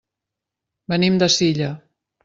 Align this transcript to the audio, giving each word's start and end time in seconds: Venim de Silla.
Venim 0.95 1.21
de 1.25 1.31
Silla. 1.37 1.73